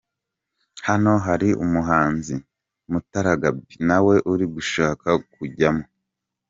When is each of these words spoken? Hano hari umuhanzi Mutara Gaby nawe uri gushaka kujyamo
Hano 0.87 1.11
hari 1.25 1.49
umuhanzi 1.63 2.35
Mutara 2.91 3.33
Gaby 3.41 3.73
nawe 3.87 4.15
uri 4.31 4.45
gushaka 4.53 5.07
kujyamo 5.33 5.85